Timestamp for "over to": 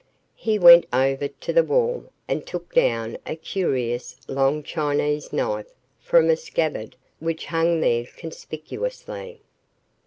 0.91-1.53